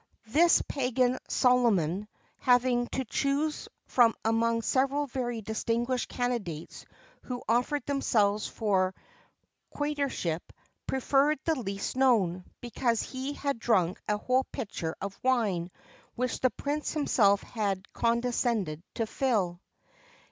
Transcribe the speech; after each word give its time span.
[XXVII 0.25 0.31
6] 0.33 0.33
This 0.33 0.61
pagan 0.67 1.19
Solomon, 1.29 2.07
having 2.39 2.87
to 2.87 3.05
choose 3.05 3.69
from 3.85 4.15
among 4.25 4.63
several 4.63 5.05
very 5.05 5.41
distinguished 5.41 6.09
candidates 6.09 6.85
who 7.21 7.43
offered 7.47 7.85
themselves 7.85 8.47
for 8.47 8.95
the 9.71 9.77
quæstorship, 9.77 10.39
preferred 10.87 11.37
the 11.45 11.53
least 11.59 11.95
known, 11.97 12.45
because 12.61 13.03
he 13.03 13.33
had 13.33 13.59
drunk 13.59 14.01
a 14.07 14.17
whole 14.17 14.45
pitcher 14.45 14.95
of 14.99 15.19
wine, 15.21 15.69
which 16.15 16.39
the 16.39 16.49
prince 16.49 16.93
himself 16.93 17.43
had 17.43 17.93
condescended 17.93 18.81
to 18.95 19.05
fill. 19.05 19.61